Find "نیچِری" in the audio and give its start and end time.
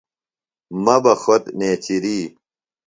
1.59-2.17